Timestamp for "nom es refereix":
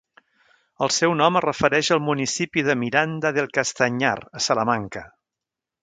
1.19-1.91